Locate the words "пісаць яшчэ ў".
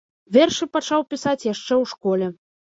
1.11-1.85